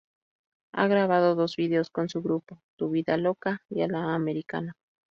[0.73, 4.75] Ha grabado dos vídeos con su grupo, ¨Tu vida loca¨ y ¨A la americana¨.